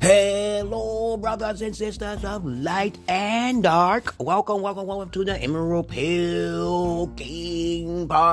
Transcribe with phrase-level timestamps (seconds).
[0.00, 4.14] Hello, brothers and sisters of light and dark.
[4.18, 8.32] Welcome, welcome, welcome to the Emerald Pill King podcast.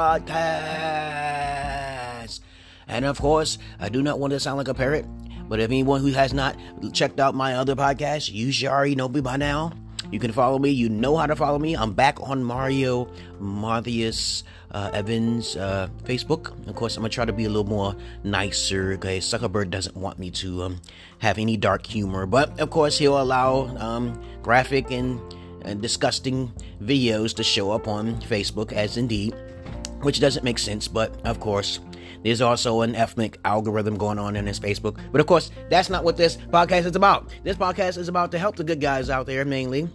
[2.87, 5.05] And of course, I do not want to sound like a parrot,
[5.49, 6.55] but if anyone who has not
[6.93, 9.73] checked out my other podcast, you should already know me by now.
[10.11, 10.69] You can follow me.
[10.69, 11.75] You know how to follow me.
[11.75, 16.67] I'm back on Mario Matthias uh, Evans uh, Facebook.
[16.67, 18.93] Of course, I'm gonna try to be a little more nicer.
[18.93, 20.81] Okay, Zuckerberg doesn't want me to um,
[21.19, 25.19] have any dark humor, but of course, he'll allow um, graphic and,
[25.63, 29.35] and disgusting videos to show up on Facebook as indeed,
[30.01, 30.87] which doesn't make sense.
[30.87, 31.81] But of course,
[32.23, 34.99] there's also an ethnic algorithm going on in his Facebook.
[35.11, 37.31] But of course, that's not what this podcast is about.
[37.43, 39.89] This podcast is about to help the good guys out there mainly.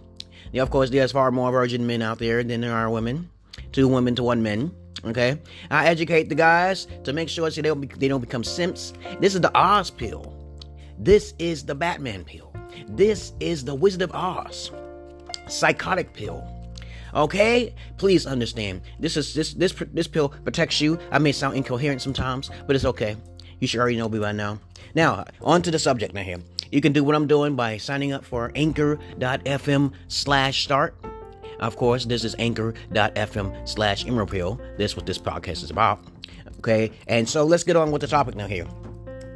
[0.51, 3.29] Yeah, of course, there's far more virgin men out there than there are women
[3.73, 4.71] two women to one man.
[5.05, 5.37] Okay,
[5.69, 8.93] I educate the guys to make sure so they don't be, they don't become simps.
[9.19, 10.33] This is the Oz pill.
[10.97, 12.53] This is the Batman pill.
[12.87, 14.71] This is the Wizard of Oz
[15.47, 16.47] psychotic pill.
[17.15, 18.81] Okay, please understand.
[18.99, 20.97] This is this this this pill protects you.
[21.11, 23.15] I may sound incoherent sometimes, but it's okay.
[23.59, 24.59] You should already know me by now.
[24.95, 26.39] Now, on to the subject now here.
[26.71, 30.95] You can do what I'm doing by signing up for anchor.fm slash start.
[31.59, 34.59] Of course, this is anchor.fm slash emerald pill.
[34.77, 36.03] This what this podcast is about.
[36.59, 38.65] Okay, and so let's get on with the topic now here.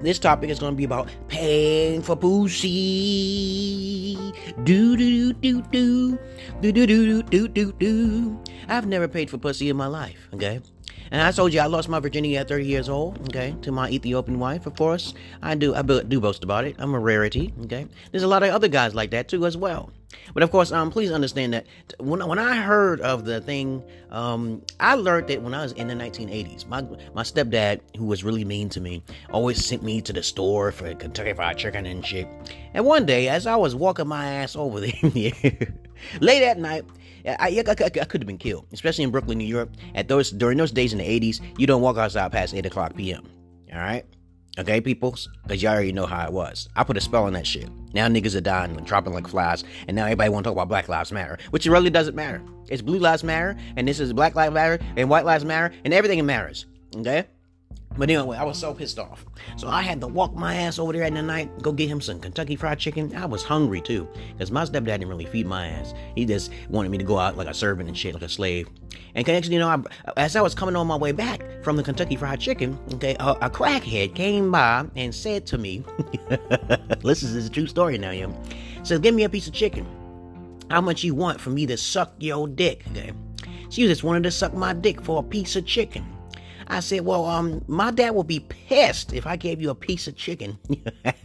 [0.02, 4.16] This topic is going to be about paying for pussy.
[4.64, 6.20] Do do do do
[6.62, 8.40] do do do do do do.
[8.68, 10.30] I've never paid for pussy in my life.
[10.34, 10.62] Okay,
[11.12, 13.90] and I told you I lost my virginity at 30 years old, okay, to my
[13.90, 15.14] Ethiopian wife, of course.
[15.42, 16.76] I do I do boast about it.
[16.80, 17.88] I'm a rarity, okay?
[18.12, 19.92] There's a lot of other guys like that too as well.
[20.34, 21.66] But of course, um, please understand that
[22.00, 25.88] when when I heard of the thing, um, I learned that when I was in
[25.88, 26.68] the 1980s.
[26.68, 26.82] My
[27.14, 30.94] my stepdad, who was really mean to me, always sent me to the store for
[30.96, 32.28] Kentucky Fried Chicken and shit.
[32.74, 34.94] And one day, as I was walking my ass over there,
[36.22, 36.86] late at night,
[37.28, 39.70] I, I, I, I could have been killed, especially in Brooklyn, New York.
[39.96, 42.96] At those during those days in the 80s, you don't walk outside past 8 o'clock
[42.96, 43.28] p.m.
[43.74, 44.06] All right.
[44.60, 45.30] Okay, peoples?
[45.44, 46.68] Because you already know how it was.
[46.76, 47.70] I put a spell on that shit.
[47.94, 50.68] Now niggas are dying and dropping like flies, and now everybody want to talk about
[50.68, 52.42] Black Lives Matter, which it really doesn't matter.
[52.68, 55.94] It's Blue Lives Matter, and this is Black Lives Matter, and White Lives Matter, and
[55.94, 56.66] everything matters.
[56.96, 57.26] Okay?
[57.98, 59.26] But anyway, I was so pissed off.
[59.58, 62.00] So I had to walk my ass over there at the night, go get him
[62.00, 63.16] some Kentucky Fried Chicken.
[63.16, 65.94] I was hungry too, because my stepdad didn't really feed my ass.
[66.16, 68.70] He just wanted me to go out like a servant and shit, like a slave.
[69.16, 69.82] And connection, you know, I,
[70.16, 73.32] as I was coming on my way back from the Kentucky Fried Chicken, okay, a,
[73.42, 75.84] a crackhead came by and said to me,
[77.04, 78.32] "This is a true story now, yo."
[78.84, 79.88] Says, "Give me a piece of chicken.
[80.70, 83.12] How much you want for me to suck your dick?" Okay.
[83.70, 86.06] She just wanted to suck my dick for a piece of chicken.
[86.70, 90.08] I said, well, um, my dad will be pissed if I gave you a piece
[90.08, 90.58] of chicken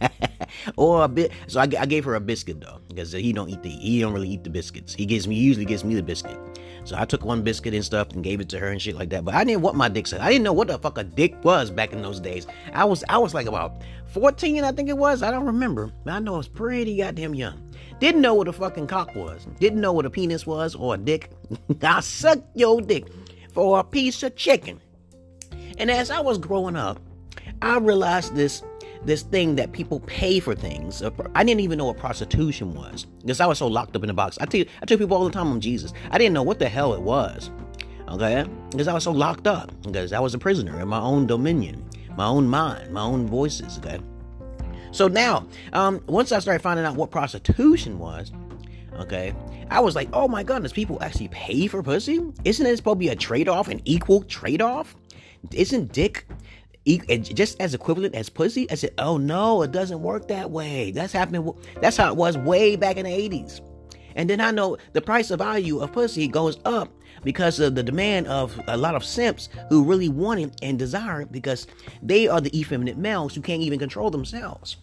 [0.77, 1.31] or a bit.
[1.47, 4.13] So I, I, gave her a biscuit though, because he don't eat the he don't
[4.13, 4.93] really eat the biscuits.
[4.93, 6.37] He gives me usually gives me the biscuit.
[6.85, 9.09] So I took one biscuit and stuff and gave it to her and shit like
[9.09, 9.23] that.
[9.23, 10.21] But I didn't want my dick sucked.
[10.21, 12.47] I didn't know what the fuck a dick was back in those days.
[12.73, 15.23] I was I was like about 14, I think it was.
[15.23, 15.91] I don't remember.
[16.03, 17.69] But I know I was pretty goddamn young.
[17.99, 19.47] Didn't know what a fucking cock was.
[19.59, 21.31] Didn't know what a penis was or a dick.
[21.81, 23.05] I sucked your dick
[23.53, 24.79] for a piece of chicken.
[25.77, 26.99] And as I was growing up,
[27.61, 28.63] I realized this
[29.05, 31.03] this thing that people pay for things.
[31.35, 34.13] I didn't even know what prostitution was because I was so locked up in a
[34.13, 34.37] box.
[34.39, 35.93] I tell I tell people all the time I'm Jesus.
[36.11, 37.51] I didn't know what the hell it was.
[38.07, 41.25] Okay, because I was so locked up because I was a prisoner in my own
[41.25, 41.83] dominion,
[42.15, 43.79] my own mind, my own voices.
[43.79, 43.99] Okay,
[44.93, 48.31] so now, um, once I started finding out what prostitution was,
[48.99, 49.33] okay,
[49.71, 52.21] I was like, oh my goodness, people actually pay for pussy?
[52.45, 54.95] Isn't it supposed to be a trade off, an equal trade off?
[55.51, 56.25] Isn't dick
[56.85, 58.69] just as equivalent as pussy?
[58.69, 60.91] I said, oh no, it doesn't work that way.
[60.91, 61.53] That's happening.
[61.81, 63.61] That's how it was way back in the 80s.
[64.15, 66.91] And then I know the price of value of pussy goes up
[67.23, 71.21] because of the demand of a lot of simps who really want it and desire
[71.21, 71.67] it because
[72.01, 74.77] they are the effeminate males who can't even control themselves.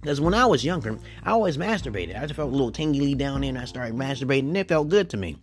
[0.00, 2.16] Because when I was younger, I always masturbated.
[2.16, 5.10] I just felt a little tingly down there and I started masturbating it felt good
[5.10, 5.36] to me.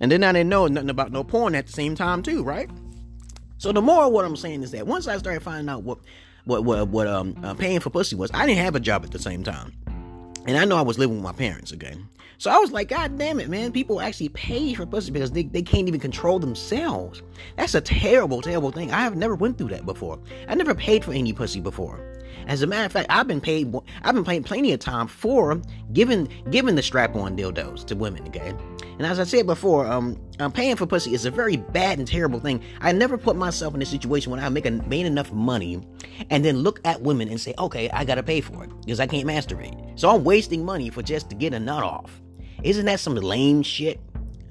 [0.00, 2.70] And then I didn't know nothing about no porn at the same time too, right?
[3.64, 5.96] So the more what I'm saying is that once I started finding out what
[6.44, 9.10] what what what um uh, paying for pussy was, I didn't have a job at
[9.10, 9.72] the same time.
[10.46, 11.96] And I know I was living with my parents, okay?
[12.36, 13.72] So I was like, God damn it, man.
[13.72, 17.22] People actually pay for pussy because they, they can't even control themselves.
[17.56, 18.92] That's a terrible, terrible thing.
[18.92, 20.18] I have never went through that before.
[20.46, 21.98] I never paid for any pussy before.
[22.46, 23.74] As a matter of fact, I've been paid.
[24.02, 25.60] I've been paying plenty of time for
[25.92, 28.26] giving giving the strap-on dildos to women.
[28.28, 28.54] Okay,
[28.98, 32.06] and as I said before, um, um, paying for pussy is a very bad and
[32.06, 32.62] terrible thing.
[32.80, 35.80] I never put myself in a situation when I make a, made enough money,
[36.30, 39.06] and then look at women and say, okay, I gotta pay for it because I
[39.06, 39.98] can't masturbate.
[39.98, 42.20] So I'm wasting money for just to get a nut off.
[42.62, 44.00] Isn't that some lame shit?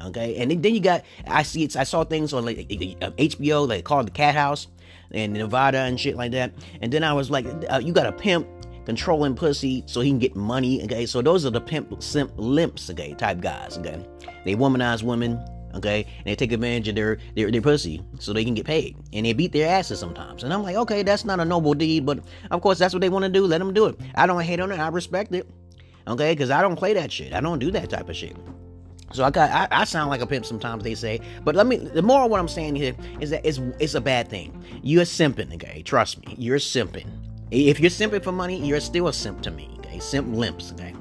[0.01, 3.86] Okay, and then you got I see it's I saw things on like HBO like
[3.86, 4.68] called the Cat House
[5.13, 6.54] in Nevada and shit like that.
[6.81, 8.48] And then I was like, uh, you got a pimp
[8.86, 10.83] controlling pussy so he can get money.
[10.83, 12.89] Okay, so those are the pimp simp limps.
[12.89, 13.77] Okay, type guys.
[13.77, 14.06] Okay,
[14.45, 15.44] they womanize women.
[15.75, 18.95] Okay, and they take advantage of their, their their pussy so they can get paid,
[19.12, 20.44] and they beat their asses sometimes.
[20.44, 22.19] And I'm like, okay, that's not a noble deed, but
[22.51, 23.48] of course that's what they want to do.
[23.48, 24.00] Let them do it.
[24.13, 24.80] I don't hate on it.
[24.80, 25.50] I respect it.
[26.07, 27.33] Okay, because I don't play that shit.
[27.33, 28.36] I don't do that type of shit.
[29.13, 31.77] So I got I, I, sound like a pimp sometimes they say, but let me
[31.77, 34.63] the moral what I'm saying here is that it's it's a bad thing.
[34.81, 35.83] You're simping, okay?
[35.83, 37.07] Trust me, you're simping.
[37.51, 40.00] If you're simping for money, you're still a simp to me, okay?
[40.00, 40.95] Simp limps, okay?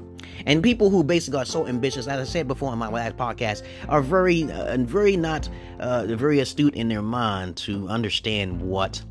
[0.45, 3.63] And people who basically are so ambitious, as I said before in my last podcast,
[3.89, 5.49] are very uh, very not
[5.79, 9.01] uh, very astute in their mind to understand what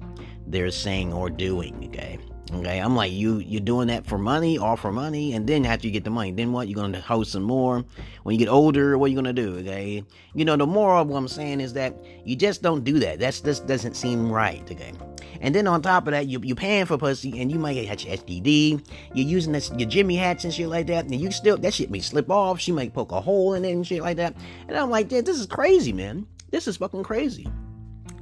[0.47, 2.19] they're saying or doing, okay?
[2.55, 3.39] Okay, I'm like you.
[3.39, 6.33] You're doing that for money, all for money, and then after you get the money,
[6.33, 6.69] then what?
[6.69, 7.83] You're gonna host some more.
[8.25, 9.57] When you get older, what are you gonna do?
[9.59, 10.05] Okay,
[10.35, 11.97] you know the moral of what I'm saying is that
[12.27, 13.19] you just don't do that.
[13.19, 14.63] That's just doesn't seem right.
[14.71, 14.93] Okay,
[15.41, 18.05] and then on top of that, you you're paying for pussy, and you might get
[18.05, 18.87] your STD.
[19.15, 21.91] You're using this, your Jimmy hats and shit like that, and you still that shit
[21.91, 22.61] may slip off.
[22.61, 24.37] She might poke a hole in it and shit like that.
[24.69, 26.27] And I'm like, this is crazy, man.
[26.51, 27.49] This is fucking crazy.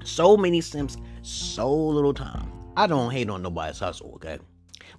[0.05, 2.50] So many simps, so little time.
[2.81, 4.39] I don't hate on nobody's hustle, okay?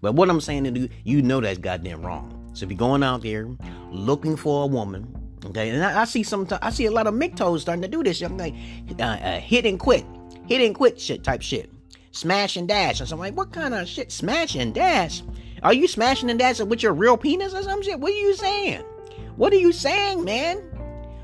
[0.02, 2.52] But what I'm saying to you, you know that's goddamn wrong.
[2.54, 3.50] So if you're going out there
[3.90, 5.12] looking for a woman,
[5.48, 8.04] okay, and I, I see some, I see a lot of MGTOWs starting to do
[8.04, 8.22] this.
[8.22, 8.54] I'm like,
[9.00, 10.06] uh, uh, hit and quit,
[10.48, 11.72] hit and quit shit type shit,
[12.12, 13.00] smash and dash.
[13.00, 15.24] And so I'm like, what kind of shit, smash and dash?
[15.64, 18.00] Are you smashing and dashing with your real penis or some shit?
[18.00, 18.84] What are you saying?
[19.38, 20.58] What are you saying, man?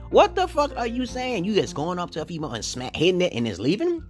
[0.10, 1.46] What the fuck are you saying?
[1.46, 4.04] You just going up to a female and smack hitting it and is leaving?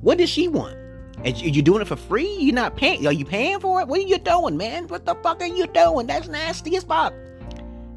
[0.00, 0.81] What does she want?
[1.24, 2.36] And you doing it for free?
[2.38, 3.06] You're not paying.
[3.06, 3.86] Are you paying for it?
[3.86, 4.88] What are you doing, man?
[4.88, 6.06] What the fuck are you doing?
[6.08, 7.14] That's nasty as fuck.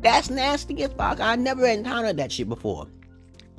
[0.02, 1.20] That's nasty as fuck.
[1.20, 2.88] I never encountered that shit before.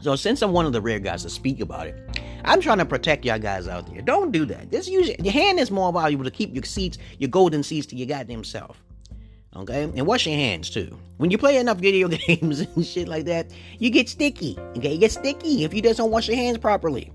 [0.01, 2.85] So since I'm one of the rare guys to speak about it, I'm trying to
[2.85, 4.03] protect y'all guys out there.
[4.03, 4.71] Don't do that.
[4.71, 7.97] This usually your hand is more valuable to keep your seats, your golden seats to
[7.97, 8.85] your goddamn self.
[9.57, 9.85] Okay?
[9.85, 10.97] And wash your hands too.
[11.17, 14.57] When you play enough video games and shit like that, you get sticky.
[14.77, 17.11] Okay, you get sticky if you just don't wash your hands properly.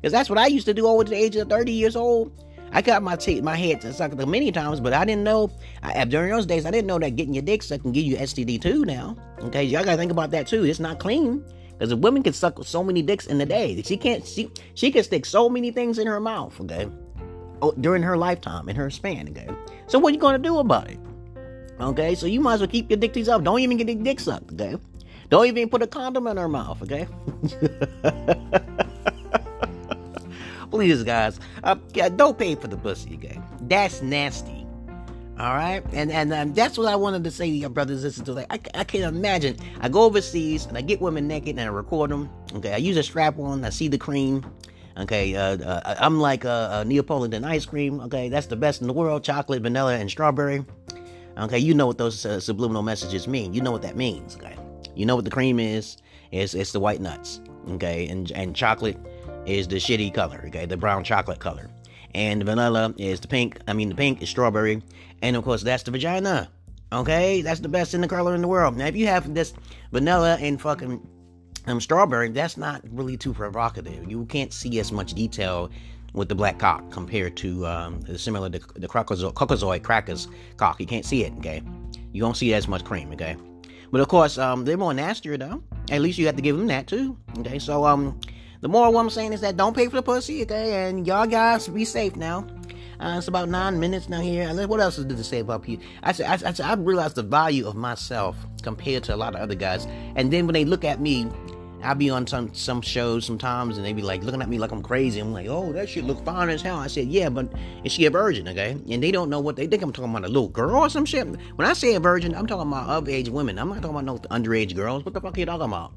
[0.00, 2.32] Because that's what I used to do over the age of 30 years old.
[2.72, 5.50] I got my t- my head sucked many times, but I didn't know
[5.82, 6.64] I, during those days.
[6.66, 8.84] I didn't know that getting your dick sucked can give you STD too.
[8.84, 10.64] Now, okay, y'all gotta think about that too.
[10.64, 13.82] It's not clean because a woman can suck so many dicks in a day.
[13.82, 14.24] She can't.
[14.24, 16.60] She she can stick so many things in her mouth.
[16.60, 16.88] Okay,
[17.60, 19.28] oh, during her lifetime in her span.
[19.30, 19.48] Okay,
[19.88, 21.00] so what you gonna do about it?
[21.80, 23.42] Okay, so you might as well keep your dick to yourself.
[23.42, 24.52] Don't even get your dick sucked.
[24.52, 24.76] Okay,
[25.28, 26.80] don't even put a condom in her mouth.
[26.82, 27.08] Okay.
[30.70, 33.42] Please, guys, uh, yeah, don't pay for the pussy again.
[33.62, 34.66] That's nasty.
[35.38, 38.12] All right, and and um, that's what I wanted to say to your brothers and
[38.12, 38.34] sisters.
[38.34, 39.56] Like, I, I can't imagine.
[39.80, 42.28] I go overseas and I get women naked and I record them.
[42.56, 43.64] Okay, I use a strap on.
[43.64, 44.44] I see the cream.
[44.98, 48.00] Okay, uh, uh, I'm like a, a, Neapolitan ice cream.
[48.00, 50.62] Okay, that's the best in the world: chocolate, vanilla, and strawberry.
[51.38, 53.54] Okay, you know what those uh, subliminal messages mean.
[53.54, 54.36] You know what that means.
[54.36, 54.56] Okay,
[54.94, 55.96] you know what the cream is.
[56.32, 57.40] It's it's the white nuts.
[57.70, 58.98] Okay, and and chocolate
[59.50, 61.68] is the shitty color, okay, the brown chocolate color.
[62.14, 64.82] And vanilla is the pink, I mean, the pink is strawberry.
[65.22, 66.50] And of course, that's the vagina,
[66.92, 67.42] okay?
[67.42, 68.76] That's the best in the color in the world.
[68.76, 69.52] Now, if you have this
[69.92, 71.06] vanilla and fucking
[71.66, 74.10] um, strawberry, that's not really too provocative.
[74.10, 75.70] You can't see as much detail
[76.12, 80.80] with the black cock compared to um, the similar to the Caucasoid crackers cock.
[80.80, 81.62] You can't see it, okay?
[82.12, 83.36] You don't see as much cream, okay?
[83.92, 85.62] But of course, um, they're more nastier though.
[85.90, 87.58] At least you have to give them that too, okay?
[87.58, 88.18] So um,
[88.60, 90.88] the moral what I'm saying is that don't pay for the pussy, okay?
[90.88, 92.46] And y'all guys be safe now.
[93.00, 94.46] Uh, it's about nine minutes now here.
[94.66, 95.86] What else there to say about people?
[96.02, 99.40] I said, I, I, I realized the value of myself compared to a lot of
[99.40, 99.86] other guys.
[100.16, 101.26] And then when they look at me,
[101.82, 104.70] I'll be on some some shows sometimes, and they be like looking at me like
[104.70, 105.18] I'm crazy.
[105.18, 106.76] I'm like, oh, that shit look fine as hell.
[106.76, 107.50] I said, yeah, but
[107.84, 108.48] is she a virgin?
[108.48, 109.82] Okay, and they don't know what they think.
[109.82, 111.26] I'm talking about a little girl or some shit.
[111.56, 113.58] When I say a virgin, I'm talking about of age women.
[113.58, 115.06] I'm not talking about no underage girls.
[115.06, 115.92] What the fuck are you talking about?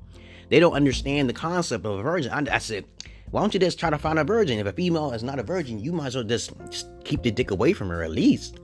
[0.50, 2.32] They don't understand the concept of a virgin.
[2.32, 2.86] I, I said,
[3.32, 4.60] why don't you just try to find a virgin?
[4.60, 7.32] If a female is not a virgin, you might as well just, just keep the
[7.32, 8.60] dick away from her at least.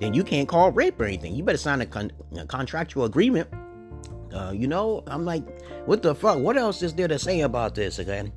[0.00, 1.34] then you can't call rape or anything.
[1.34, 3.48] You better sign a, con- a contractual agreement.
[4.32, 5.44] Uh, you know, I'm like,
[5.86, 6.38] what the fuck?
[6.38, 7.98] What else is there to say about this?
[8.00, 8.30] Okay,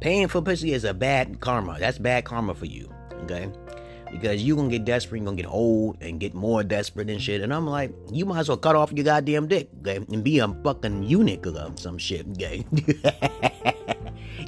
[0.00, 1.76] paying for pussy is a bad karma.
[1.78, 2.92] That's bad karma for you.
[3.22, 3.48] Okay,
[4.10, 7.40] because you gonna get desperate, you gonna get old and get more desperate and shit.
[7.40, 10.38] And I'm like, you might as well cut off your goddamn dick, okay, and be
[10.38, 12.64] a fucking eunuch or some shit, okay.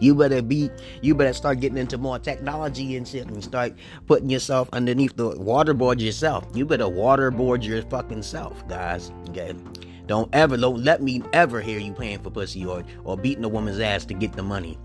[0.01, 0.71] You better be,
[1.01, 3.75] you better start getting into more technology and shit and start
[4.07, 6.47] putting yourself underneath the waterboard yourself.
[6.55, 9.11] You better waterboard your fucking self, guys.
[9.31, 9.55] Okay.
[10.07, 13.49] Don't ever, don't let me ever hear you paying for pussy or, or beating a
[13.49, 14.79] woman's ass to get the money.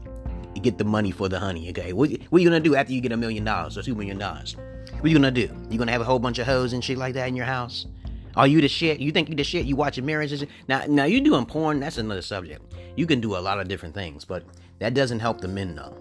[0.61, 1.93] Get the money for the honey, okay?
[1.93, 4.17] What, what are you gonna do after you get a million dollars or two million
[4.17, 4.55] dollars?
[4.93, 5.49] What are you gonna do?
[5.69, 7.87] You gonna have a whole bunch of hoes and shit like that in your house?
[8.35, 8.99] Are you the shit?
[8.99, 9.65] You think you the shit?
[9.65, 10.43] You watching marriages?
[10.67, 11.79] Now, now you doing porn?
[11.79, 12.73] That's another subject.
[12.95, 14.43] You can do a lot of different things, but
[14.79, 15.97] that doesn't help the men though.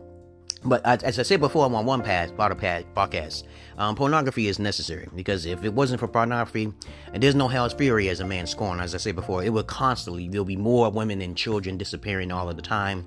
[0.62, 3.44] But as I said before, I'm on one pass, podcast.
[3.78, 6.70] Um, pornography is necessary because if it wasn't for pornography,
[7.14, 8.78] and there's no hell's fury as a man scorn.
[8.78, 12.50] As I said before, it would constantly there'll be more women and children disappearing all
[12.50, 13.06] of the time,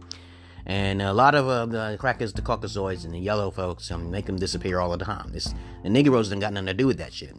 [0.65, 4.25] and a lot of uh, the crackers, the Caucasoids, and the yellow folks um, make
[4.25, 5.32] them disappear all the time.
[5.32, 5.53] This
[5.84, 7.36] the Negroes don't got nothing to do with that shit.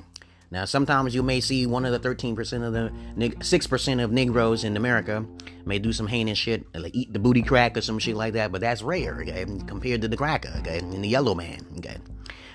[0.50, 4.76] Now, sometimes you may see one of the 13% of the 6% of Negroes in
[4.76, 5.26] America
[5.64, 8.52] may do some heinous shit, like eat the booty crack or some shit like that,
[8.52, 11.97] but that's rare, okay, compared to the cracker, okay, and the yellow man, okay.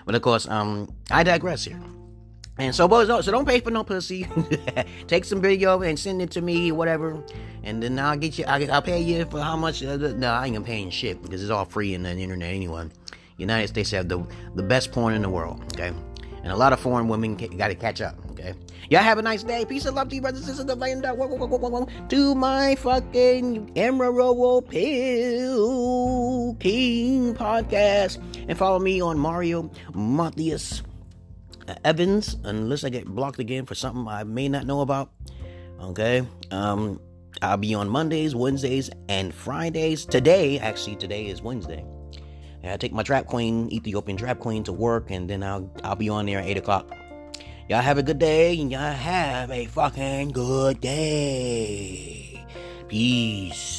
[0.06, 1.82] But of course, um, I digress here.
[2.60, 4.28] And so, boys, so don't pay for no pussy.
[5.08, 7.24] Take some video and send it to me, whatever,
[7.64, 8.44] and then I'll get you.
[8.46, 9.82] I'll, pay you for how much.
[9.82, 12.90] Uh, no, I ain't gonna paying shit because it's all free in the internet anyway.
[13.38, 15.64] United States have the the best porn in the world.
[15.74, 15.94] Okay,
[16.44, 18.18] and a lot of foreign women got to catch up.
[18.32, 18.54] Okay,
[18.90, 19.64] y'all have a nice day.
[19.64, 21.04] Peace and love to you, brothers and sisters of the land.
[22.10, 28.18] To my fucking Emerald Pill King podcast,
[28.50, 30.84] and follow me on Mario Matthias
[31.84, 35.12] Evans, unless I get blocked again for something I may not know about.
[35.82, 37.00] Okay, um,
[37.42, 40.06] I'll be on Mondays, Wednesdays, and Fridays.
[40.06, 41.86] Today, actually, today is Wednesday.
[42.64, 46.10] I take my trap queen, Ethiopian trap queen, to work, and then I'll I'll be
[46.10, 46.92] on there at eight o'clock.
[47.70, 52.46] Y'all have a good day, and y'all have a fucking good day.
[52.88, 53.79] Peace.